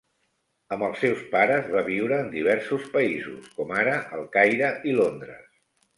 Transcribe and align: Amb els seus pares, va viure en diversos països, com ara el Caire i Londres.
Amb 0.75 0.85
els 0.85 1.01
seus 1.03 1.19
pares, 1.35 1.67
va 1.75 1.83
viure 1.89 2.19
en 2.25 2.33
diversos 2.37 2.89
països, 2.97 3.53
com 3.59 3.75
ara 3.83 3.97
el 4.21 4.29
Caire 4.39 4.73
i 4.93 4.97
Londres. 5.03 5.47